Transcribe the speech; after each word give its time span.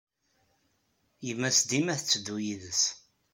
Yemma-s 1.27 1.59
dima 1.69 1.93
tetteddu 1.99 2.35
yid-s. 2.45 2.83